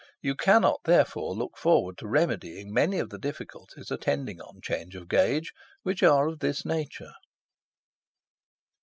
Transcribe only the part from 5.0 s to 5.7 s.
gauge,